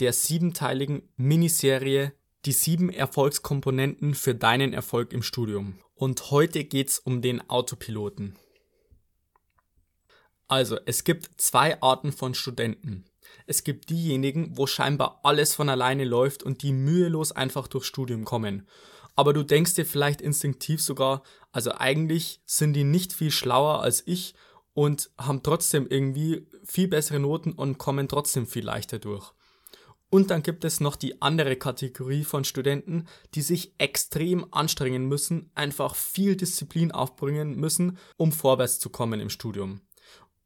[0.00, 2.12] der siebenteiligen Miniserie
[2.44, 5.78] Die sieben Erfolgskomponenten für deinen Erfolg im Studium.
[5.94, 8.36] Und heute geht's um den Autopiloten.
[10.46, 13.06] Also, es gibt zwei Arten von Studenten.
[13.46, 18.24] Es gibt diejenigen, wo scheinbar alles von alleine läuft und die mühelos einfach durchs Studium
[18.24, 18.68] kommen.
[19.16, 21.22] Aber du denkst dir vielleicht instinktiv sogar,
[21.52, 24.34] also eigentlich sind die nicht viel schlauer als ich
[24.74, 29.32] und haben trotzdem irgendwie viel bessere Noten und kommen trotzdem viel leichter durch.
[30.14, 35.50] Und dann gibt es noch die andere Kategorie von Studenten, die sich extrem anstrengen müssen,
[35.56, 39.80] einfach viel Disziplin aufbringen müssen, um vorwärts zu kommen im Studium.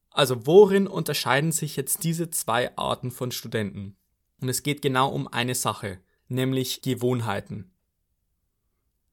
[0.09, 3.95] Also worin unterscheiden sich jetzt diese zwei Arten von Studenten?
[4.41, 7.71] Und es geht genau um eine Sache, nämlich Gewohnheiten.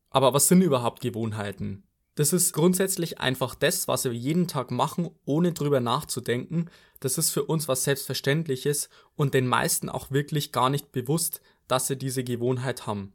[0.10, 1.84] Aber was sind überhaupt Gewohnheiten?
[2.16, 6.70] Das ist grundsätzlich einfach das, was wir jeden Tag machen, ohne drüber nachzudenken.
[7.02, 11.88] Das ist für uns was Selbstverständliches und den meisten auch wirklich gar nicht bewusst, dass
[11.88, 13.14] sie diese Gewohnheit haben.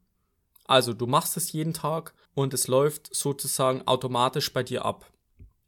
[0.67, 5.11] Also du machst es jeden Tag und es läuft sozusagen automatisch bei dir ab.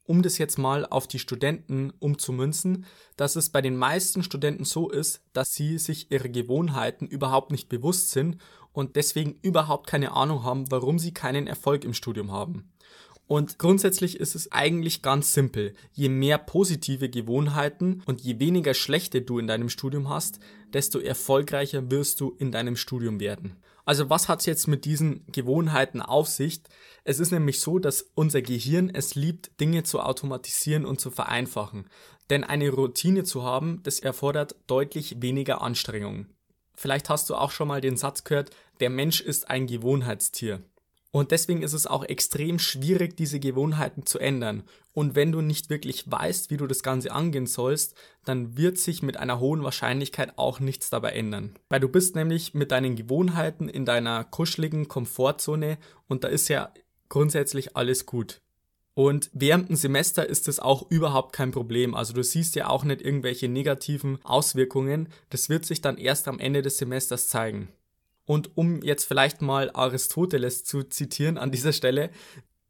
[0.05, 2.85] Um das jetzt mal auf die Studenten umzumünzen,
[3.17, 7.69] dass es bei den meisten Studenten so ist, dass sie sich ihre Gewohnheiten überhaupt nicht
[7.71, 8.37] bewusst sind
[8.73, 12.73] und deswegen überhaupt keine Ahnung haben, warum sie keinen Erfolg im Studium haben.
[13.27, 15.75] Und grundsätzlich ist es eigentlich ganz simpel.
[15.93, 20.39] Je mehr positive Gewohnheiten und je weniger schlechte du in deinem Studium hast,
[20.73, 23.57] desto erfolgreicher wirst du in deinem Studium werden.
[23.85, 26.63] Also was hat es jetzt mit diesen Gewohnheiten auf sich?
[27.05, 31.89] Es ist nämlich so, dass unser Gehirn es liebt, Dinge zu automatisieren und zu vereinfachen.
[32.31, 36.27] Denn eine Routine zu haben, das erfordert deutlich weniger Anstrengung.
[36.75, 40.63] Vielleicht hast du auch schon mal den Satz gehört, der Mensch ist ein Gewohnheitstier.
[41.15, 44.65] Und deswegen ist es auch extrem schwierig, diese Gewohnheiten zu ändern.
[44.95, 49.03] Und wenn du nicht wirklich weißt, wie du das Ganze angehen sollst, dann wird sich
[49.03, 51.59] mit einer hohen Wahrscheinlichkeit auch nichts dabei ändern.
[51.69, 55.77] Weil du bist nämlich mit deinen Gewohnheiten in deiner kuscheligen Komfortzone
[56.09, 56.73] und da ist ja
[57.11, 58.41] grundsätzlich alles gut.
[58.95, 61.95] Und während dem Semester ist das auch überhaupt kein Problem.
[61.95, 65.09] Also du siehst ja auch nicht irgendwelche negativen Auswirkungen.
[65.29, 67.69] Das wird sich dann erst am Ende des Semesters zeigen.
[68.25, 72.11] Und um jetzt vielleicht mal Aristoteles zu zitieren an dieser Stelle,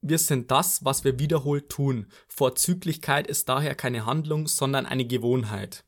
[0.00, 2.06] wir sind das, was wir wiederholt tun.
[2.26, 5.84] Vorzüglichkeit ist daher keine Handlung, sondern eine Gewohnheit.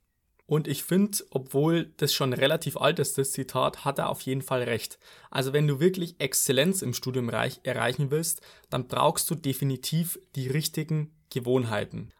[0.46, 4.42] Und ich finde, obwohl das schon relativ alt ist, das Zitat, hat er auf jeden
[4.42, 4.98] Fall recht.
[5.30, 11.12] Also wenn du wirklich Exzellenz im Studium erreichen willst, dann brauchst du definitiv die richtigen
[11.30, 12.10] Gewohnheiten.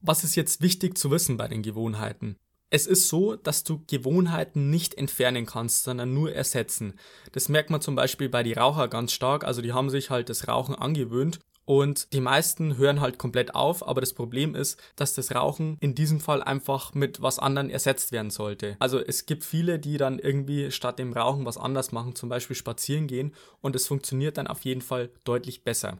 [0.00, 2.36] Was ist jetzt wichtig zu wissen bei den Gewohnheiten?
[2.68, 6.94] Es ist so, dass du Gewohnheiten nicht entfernen kannst, sondern nur ersetzen.
[7.30, 9.44] Das merkt man zum Beispiel bei den Raucher ganz stark.
[9.44, 13.86] Also die haben sich halt das Rauchen angewöhnt und die meisten hören halt komplett auf,
[13.86, 18.12] aber das Problem ist, dass das Rauchen in diesem Fall einfach mit was anderem ersetzt
[18.12, 18.76] werden sollte.
[18.78, 22.56] Also es gibt viele, die dann irgendwie statt dem Rauchen was anders machen, zum Beispiel
[22.56, 25.98] spazieren gehen und es funktioniert dann auf jeden Fall deutlich besser.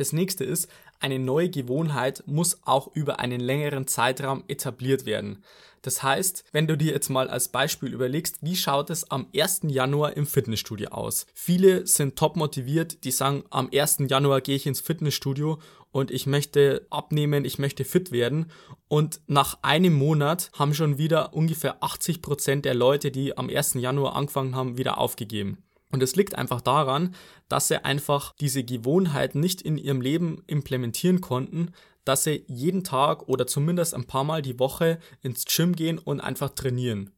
[0.00, 0.66] Das nächste ist,
[0.98, 5.44] eine neue Gewohnheit muss auch über einen längeren Zeitraum etabliert werden.
[5.82, 9.64] Das heißt, wenn du dir jetzt mal als Beispiel überlegst, wie schaut es am 1.
[9.64, 11.26] Januar im Fitnessstudio aus?
[11.34, 13.98] Viele sind top motiviert, die sagen, am 1.
[14.08, 15.58] Januar gehe ich ins Fitnessstudio
[15.92, 18.50] und ich möchte abnehmen, ich möchte fit werden.
[18.88, 23.74] Und nach einem Monat haben schon wieder ungefähr 80 Prozent der Leute, die am 1.
[23.74, 25.62] Januar angefangen haben, wieder aufgegeben.
[25.90, 27.14] Und es liegt einfach daran,
[27.48, 31.72] dass sie einfach diese Gewohnheiten nicht in ihrem Leben implementieren konnten,
[32.04, 36.20] dass sie jeden Tag oder zumindest ein paar Mal die Woche ins Gym gehen und
[36.20, 37.10] einfach trainieren.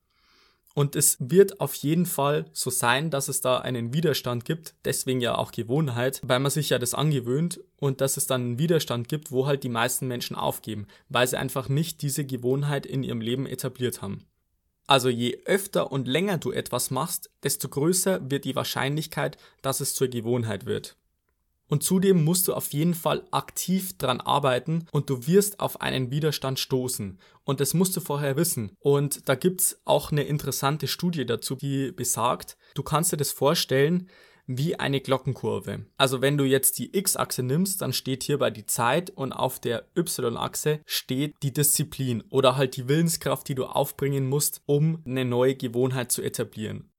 [0.74, 5.20] Und es wird auf jeden Fall so sein, dass es da einen Widerstand gibt, deswegen
[5.20, 9.08] ja auch Gewohnheit, weil man sich ja das angewöhnt und dass es dann einen Widerstand
[9.08, 13.20] gibt, wo halt die meisten Menschen aufgeben, weil sie einfach nicht diese Gewohnheit in ihrem
[13.20, 14.24] Leben etabliert haben.
[14.92, 19.94] Also je öfter und länger du etwas machst, desto größer wird die Wahrscheinlichkeit, dass es
[19.94, 20.98] zur Gewohnheit wird.
[21.66, 26.10] Und zudem musst du auf jeden Fall aktiv dran arbeiten und du wirst auf einen
[26.10, 27.18] Widerstand stoßen.
[27.44, 28.72] Und das musst du vorher wissen.
[28.80, 34.10] Und da gibt's auch eine interessante Studie dazu, die besagt, du kannst dir das vorstellen,
[34.46, 35.86] wie eine Glockenkurve.
[35.96, 39.86] Also wenn du jetzt die x-Achse nimmst, dann steht hierbei die Zeit und auf der
[39.96, 45.54] y-Achse steht die Disziplin oder halt die Willenskraft, die du aufbringen musst, um eine neue
[45.54, 46.91] Gewohnheit zu etablieren.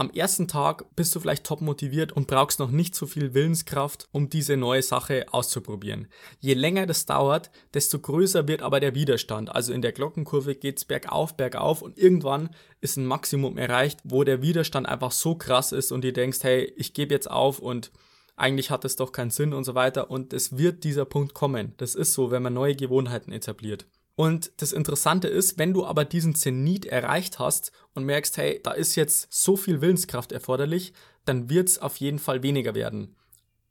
[0.00, 4.06] Am ersten Tag bist du vielleicht top motiviert und brauchst noch nicht so viel Willenskraft,
[4.12, 6.06] um diese neue Sache auszuprobieren.
[6.38, 9.52] Je länger das dauert, desto größer wird aber der Widerstand.
[9.52, 12.50] Also in der Glockenkurve geht's bergauf, bergauf und irgendwann
[12.80, 16.72] ist ein Maximum erreicht, wo der Widerstand einfach so krass ist und du denkst, hey,
[16.76, 17.90] ich gebe jetzt auf und
[18.36, 20.12] eigentlich hat es doch keinen Sinn und so weiter.
[20.12, 21.74] Und es wird dieser Punkt kommen.
[21.78, 23.88] Das ist so, wenn man neue Gewohnheiten etabliert.
[24.18, 28.72] Und das Interessante ist, wenn du aber diesen Zenit erreicht hast und merkst, hey, da
[28.72, 30.92] ist jetzt so viel Willenskraft erforderlich,
[31.24, 33.14] dann wird es auf jeden Fall weniger werden.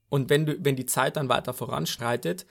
[0.07, 2.45] Und wenn du, wenn die Zeit dann weiter voranschreitet,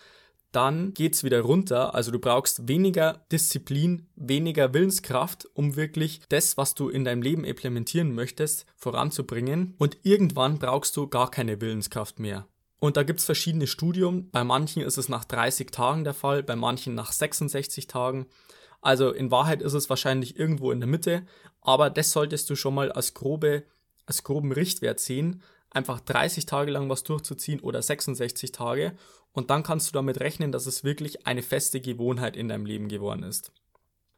[0.52, 1.94] dann geht es wieder runter.
[1.94, 7.44] Also du brauchst weniger Disziplin, weniger Willenskraft, um wirklich das, was du in deinem Leben
[7.44, 9.74] implementieren möchtest, voranzubringen.
[9.78, 12.46] Und irgendwann brauchst du gar keine Willenskraft mehr.
[12.78, 14.30] Und da gibt es verschiedene Studien.
[14.30, 18.26] Bei manchen ist es nach 30 Tagen der Fall, bei manchen nach 66 Tagen.
[18.82, 21.26] Also in Wahrheit ist es wahrscheinlich irgendwo in der Mitte,
[21.60, 23.64] aber das solltest du schon mal als grobe,
[24.04, 25.42] als groben Richtwert sehen.
[25.70, 28.96] Einfach 30 Tage lang was durchzuziehen oder 66 Tage
[29.32, 32.88] und dann kannst du damit rechnen, dass es wirklich eine feste Gewohnheit in deinem Leben
[32.88, 33.52] geworden ist.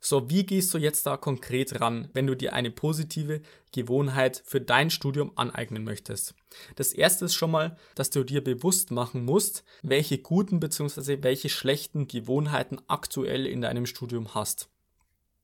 [0.01, 3.43] So, wie gehst du jetzt da konkret ran, wenn du dir eine positive
[3.73, 6.35] Gewohnheit für dein Studium aneignen möchtest?
[6.77, 11.23] Das erste ist schon mal, dass du dir bewusst machen musst, welche guten bzw.
[11.23, 14.69] welche schlechten Gewohnheiten aktuell in deinem Studium hast.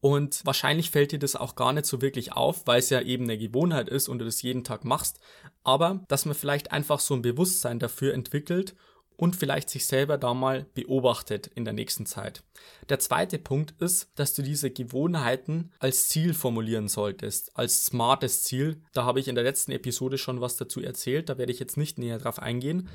[0.01, 3.25] Und wahrscheinlich fällt dir das auch gar nicht so wirklich auf, weil es ja eben
[3.25, 5.19] eine Gewohnheit ist und du das jeden Tag machst.
[5.63, 8.77] Aber dass man vielleicht einfach so ein Bewusstsein dafür entwickelt
[9.17, 12.43] und vielleicht sich selber da mal beobachtet in der nächsten Zeit.
[12.89, 18.83] Der zweite Punkt ist, dass du diese Gewohnheiten als Ziel formulieren solltest, als smartes Ziel.
[18.93, 21.77] Da habe ich in der letzten Episode schon was dazu erzählt, da werde ich jetzt
[21.77, 22.89] nicht näher drauf eingehen,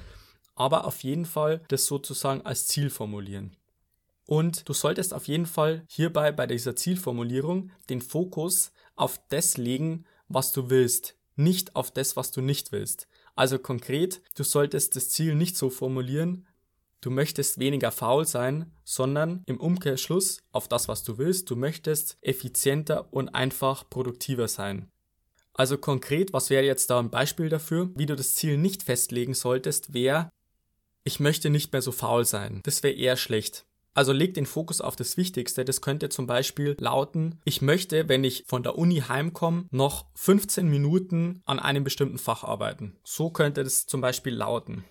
[0.56, 3.56] aber auf jeden Fall das sozusagen als Ziel formulieren.
[4.26, 10.06] Und du solltest auf jeden Fall hierbei bei dieser Zielformulierung den Fokus auf das legen,
[10.28, 13.08] was du willst, nicht auf das, was du nicht willst.
[13.40, 16.46] Also konkret, du solltest das Ziel nicht so formulieren,
[17.00, 22.18] du möchtest weniger faul sein, sondern im Umkehrschluss auf das, was du willst, du möchtest
[22.20, 24.92] effizienter und einfach produktiver sein.
[25.54, 29.34] Also konkret, was wäre jetzt da ein Beispiel dafür, wie du das Ziel nicht festlegen
[29.34, 30.30] solltest, wäre,
[31.06, 32.60] ich möchte nicht mehr so faul sein.
[32.64, 33.66] Das wäre eher schlecht.
[33.94, 35.66] Also leg den Fokus auf das Wichtigste.
[35.66, 40.68] Das könnte zum Beispiel lauten, ich möchte, wenn ich von der Uni heimkomme, noch 15
[40.68, 42.96] Minuten an einem bestimmten Fach arbeiten.
[43.04, 44.84] So könnte das zum Beispiel lauten.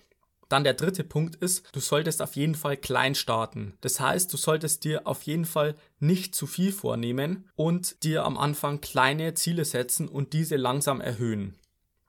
[0.49, 3.77] Dann der dritte Punkt ist, du solltest auf jeden Fall klein starten.
[3.81, 8.37] Das heißt, du solltest dir auf jeden Fall nicht zu viel vornehmen und dir am
[8.37, 11.55] Anfang kleine Ziele setzen und diese langsam erhöhen.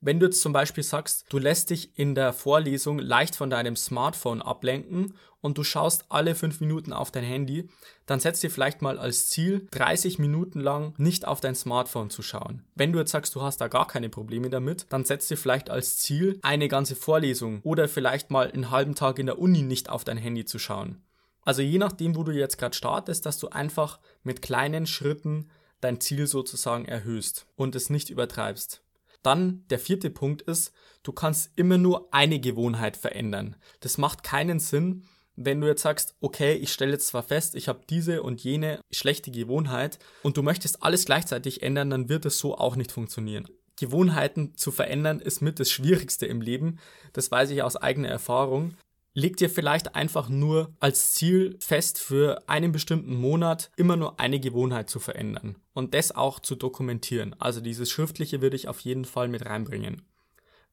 [0.02, 3.76] Wenn du jetzt zum Beispiel sagst, du lässt dich in der Vorlesung leicht von deinem
[3.76, 7.68] Smartphone ablenken und du schaust alle fünf Minuten auf dein Handy,
[8.06, 12.22] dann setz dir vielleicht mal als Ziel, 30 Minuten lang nicht auf dein Smartphone zu
[12.22, 12.64] schauen.
[12.74, 15.70] Wenn du jetzt sagst, du hast da gar keine Probleme damit, dann setz dir vielleicht
[15.70, 19.88] als Ziel, eine ganze Vorlesung oder vielleicht mal einen halben Tag in der Uni nicht
[19.88, 21.02] auf dein Handy zu schauen.
[21.42, 25.50] Also je nachdem, wo du jetzt gerade startest, dass du einfach mit kleinen Schritten
[25.80, 28.82] dein Ziel sozusagen erhöhst und es nicht übertreibst.
[29.22, 30.72] Dann der vierte Punkt ist,
[31.02, 33.56] du kannst immer nur eine Gewohnheit verändern.
[33.80, 35.04] Das macht keinen Sinn,
[35.44, 38.80] wenn du jetzt sagst, okay, ich stelle jetzt zwar fest, ich habe diese und jene
[38.90, 43.48] schlechte Gewohnheit und du möchtest alles gleichzeitig ändern, dann wird es so auch nicht funktionieren.
[43.76, 46.78] Gewohnheiten zu verändern ist mit das Schwierigste im Leben.
[47.14, 48.74] Das weiß ich aus eigener Erfahrung.
[49.14, 54.38] Leg dir vielleicht einfach nur als Ziel fest, für einen bestimmten Monat immer nur eine
[54.38, 57.34] Gewohnheit zu verändern und das auch zu dokumentieren.
[57.40, 60.02] Also dieses Schriftliche würde ich auf jeden Fall mit reinbringen.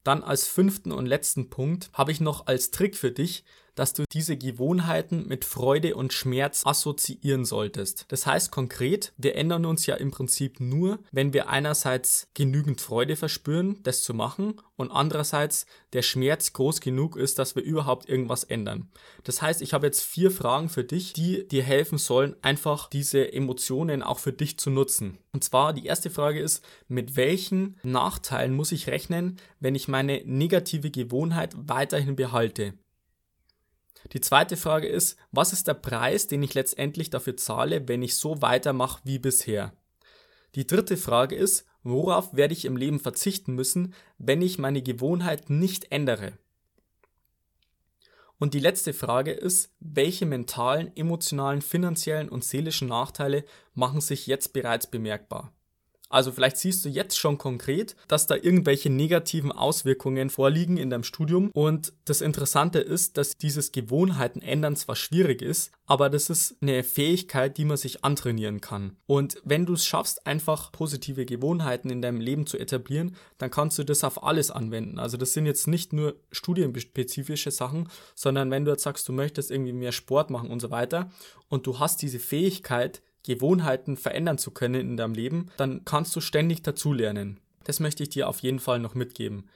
[0.04, 3.44] Dann als fünften und letzten Punkt habe ich noch als Trick für dich,
[3.78, 8.06] dass du diese Gewohnheiten mit Freude und Schmerz assoziieren solltest.
[8.08, 13.14] Das heißt konkret, wir ändern uns ja im Prinzip nur, wenn wir einerseits genügend Freude
[13.14, 18.44] verspüren, das zu machen, und andererseits der Schmerz groß genug ist, dass wir überhaupt irgendwas
[18.44, 18.88] ändern.
[19.24, 23.32] Das heißt, ich habe jetzt vier Fragen für dich, die dir helfen sollen, einfach diese
[23.32, 25.18] Emotionen auch für dich zu nutzen.
[25.32, 30.22] Und zwar die erste Frage ist, mit welchen Nachteilen muss ich rechnen, wenn ich meine
[30.24, 32.74] negative Gewohnheit weiterhin behalte?
[34.12, 38.16] Die zweite Frage ist, was ist der Preis, den ich letztendlich dafür zahle, wenn ich
[38.16, 39.72] so weitermache wie bisher?
[40.54, 45.50] Die dritte Frage ist, worauf werde ich im Leben verzichten müssen, wenn ich meine Gewohnheit
[45.50, 46.38] nicht ändere?
[48.38, 54.52] Und die letzte Frage ist, welche mentalen, emotionalen, finanziellen und seelischen Nachteile machen sich jetzt
[54.52, 55.52] bereits bemerkbar?
[56.08, 61.02] Also vielleicht siehst du jetzt schon konkret, dass da irgendwelche negativen Auswirkungen vorliegen in deinem
[61.02, 61.50] Studium.
[61.52, 66.82] Und das Interessante ist, dass dieses Gewohnheiten ändern zwar schwierig ist, aber das ist eine
[66.82, 68.96] Fähigkeit, die man sich antrainieren kann.
[69.06, 73.78] Und wenn du es schaffst, einfach positive Gewohnheiten in deinem Leben zu etablieren, dann kannst
[73.78, 74.98] du das auf alles anwenden.
[74.98, 79.50] Also das sind jetzt nicht nur studienspezifische Sachen, sondern wenn du jetzt sagst, du möchtest
[79.50, 81.10] irgendwie mehr Sport machen und so weiter
[81.48, 86.20] und du hast diese Fähigkeit, Gewohnheiten verändern zu können in deinem Leben, dann kannst du
[86.20, 87.40] ständig dazulernen.
[87.64, 89.48] Das möchte ich dir auf jeden Fall noch mitgeben.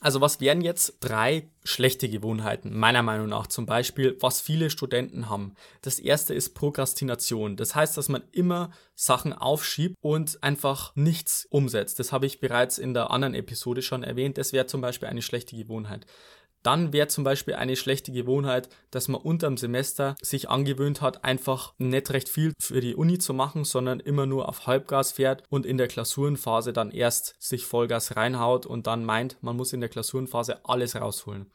[0.00, 5.30] Also was wären jetzt drei schlechte Gewohnheiten, meiner Meinung nach zum Beispiel, was viele Studenten
[5.30, 5.54] haben?
[5.80, 7.56] Das erste ist Prokrastination.
[7.56, 11.98] Das heißt, dass man immer Sachen aufschiebt und einfach nichts umsetzt.
[11.98, 14.36] Das habe ich bereits in der anderen Episode schon erwähnt.
[14.36, 16.04] Das wäre zum Beispiel eine schlechte Gewohnheit.
[16.66, 21.74] Dann wäre zum Beispiel eine schlechte Gewohnheit, dass man unterm Semester sich angewöhnt hat, einfach
[21.78, 25.64] nicht recht viel für die Uni zu machen, sondern immer nur auf Halbgas fährt und
[25.64, 29.88] in der Klausurenphase dann erst sich Vollgas reinhaut und dann meint, man muss in der
[29.88, 31.52] Klausurenphase alles rausholen.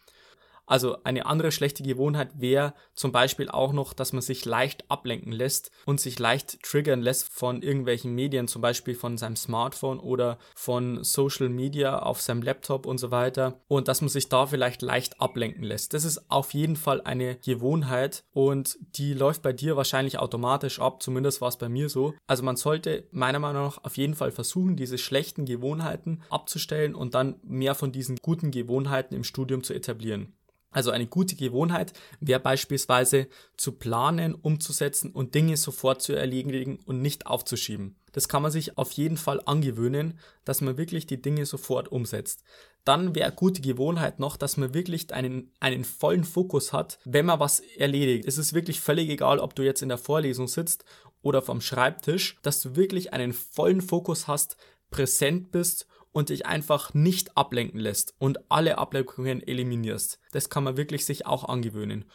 [0.65, 5.32] Also eine andere schlechte Gewohnheit wäre zum Beispiel auch noch, dass man sich leicht ablenken
[5.32, 10.38] lässt und sich leicht triggern lässt von irgendwelchen Medien, zum Beispiel von seinem Smartphone oder
[10.56, 13.60] von Social Media auf seinem Laptop und so weiter.
[13.68, 15.94] Und dass man sich da vielleicht leicht ablenken lässt.
[15.94, 21.03] Das ist auf jeden Fall eine Gewohnheit und die läuft bei dir wahrscheinlich automatisch ab.
[21.03, 22.13] Zumindest war es bei mir so.
[22.27, 27.13] Also man sollte meiner Meinung nach auf jeden Fall versuchen, diese schlechten Gewohnheiten abzustellen und
[27.13, 30.34] dann mehr von diesen guten Gewohnheiten im Studium zu etablieren.
[30.72, 37.01] Also eine gute Gewohnheit wäre beispielsweise zu planen, umzusetzen und Dinge sofort zu erledigen und
[37.01, 37.98] nicht aufzuschieben.
[38.13, 42.44] Das kann man sich auf jeden Fall angewöhnen, dass man wirklich die Dinge sofort umsetzt.
[42.86, 47.40] Dann wäre gute Gewohnheit noch, dass man wirklich einen, einen vollen Fokus hat, wenn man
[47.40, 48.25] was erledigt.
[48.28, 50.86] Es ist wirklich völlig egal, ob du jetzt in der Vorlesung sitzt
[51.22, 54.58] oder vom Schreibtisch, dass du wirklich einen vollen Fokus hast,
[54.90, 60.20] präsent bist und dich einfach nicht ablenken lässt und alle Ablenkungen eliminierst.
[60.32, 62.06] Das kann man wirklich sich auch angewöhnen.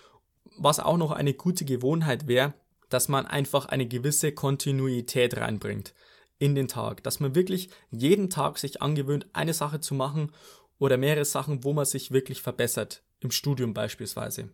[0.58, 2.54] Was auch noch eine gute Gewohnheit wäre,
[2.88, 5.94] dass man einfach eine gewisse Kontinuität reinbringt
[6.38, 10.32] in den Tag, dass man wirklich jeden Tag sich angewöhnt, eine Sache zu machen
[10.78, 14.50] oder mehrere Sachen, wo man sich wirklich verbessert, im Studium beispielsweise.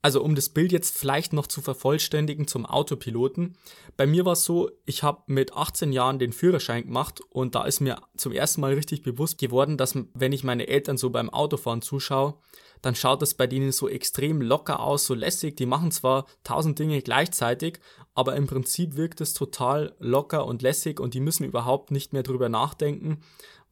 [0.00, 3.56] Also um das Bild jetzt vielleicht noch zu vervollständigen zum Autopiloten.
[3.96, 7.64] Bei mir war es so, ich habe mit 18 Jahren den Führerschein gemacht und da
[7.64, 11.30] ist mir zum ersten Mal richtig bewusst geworden, dass wenn ich meine Eltern so beim
[11.30, 12.34] Autofahren zuschaue,
[12.80, 15.56] dann schaut es bei denen so extrem locker aus, so lässig.
[15.56, 17.80] Die machen zwar tausend Dinge gleichzeitig,
[18.14, 22.22] aber im Prinzip wirkt es total locker und lässig und die müssen überhaupt nicht mehr
[22.22, 23.20] drüber nachdenken,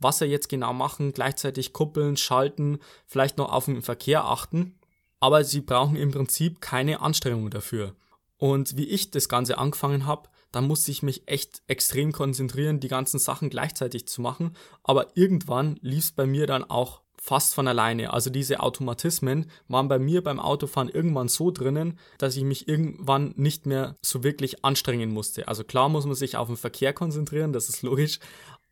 [0.00, 4.75] was sie jetzt genau machen, gleichzeitig kuppeln, schalten, vielleicht noch auf den Verkehr achten
[5.20, 7.94] aber sie brauchen im Prinzip keine Anstrengung dafür.
[8.38, 12.88] Und wie ich das Ganze angefangen habe, dann musste ich mich echt extrem konzentrieren, die
[12.88, 14.56] ganzen Sachen gleichzeitig zu machen.
[14.84, 18.12] Aber irgendwann lief es bei mir dann auch fast von alleine.
[18.12, 23.34] Also diese Automatismen waren bei mir beim Autofahren irgendwann so drinnen, dass ich mich irgendwann
[23.36, 25.48] nicht mehr so wirklich anstrengen musste.
[25.48, 28.20] Also klar muss man sich auf den Verkehr konzentrieren, das ist logisch.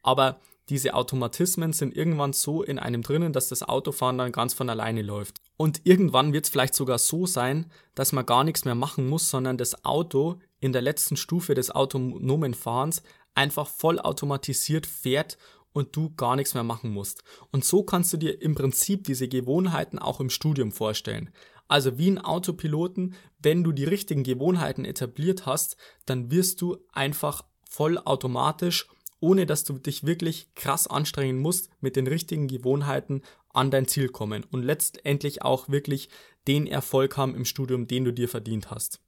[0.02, 4.70] Aber diese Automatismen sind irgendwann so in einem drinnen, dass das Autofahren dann ganz von
[4.70, 5.40] alleine läuft.
[5.56, 9.28] Und irgendwann wird es vielleicht sogar so sein, dass man gar nichts mehr machen muss,
[9.28, 13.02] sondern das Auto in der letzten Stufe des autonomen Fahrens
[13.34, 15.36] einfach voll automatisiert fährt
[15.72, 17.22] und du gar nichts mehr machen musst.
[17.50, 21.30] Und so kannst du dir im Prinzip diese Gewohnheiten auch im Studium vorstellen.
[21.68, 27.42] Also wie ein Autopiloten, wenn du die richtigen Gewohnheiten etabliert hast, dann wirst du einfach
[27.68, 28.88] vollautomatisch
[29.24, 33.22] ohne dass du dich wirklich krass anstrengen musst, mit den richtigen Gewohnheiten
[33.54, 36.10] an dein Ziel kommen und letztendlich auch wirklich
[36.46, 39.00] den Erfolg haben im Studium, den du dir verdient hast.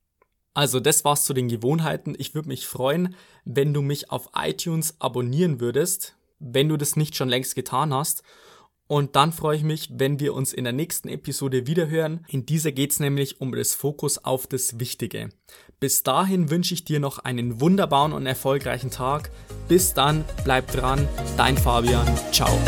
[0.55, 2.15] Also das war's zu den Gewohnheiten.
[2.17, 7.15] Ich würde mich freuen, wenn du mich auf iTunes abonnieren würdest, wenn du das nicht
[7.15, 8.23] schon längst getan hast.
[8.89, 12.25] Und dann freue ich mich, wenn wir uns in der nächsten Episode wiederhören.
[12.29, 15.31] In dieser geht es nämlich um das Fokus auf das Wichtige.
[15.81, 19.31] Bis dahin wünsche ich dir noch einen wunderbaren und erfolgreichen Tag.
[19.69, 22.07] Bis dann, bleib dran, dein Fabian.
[22.33, 22.59] Ciao.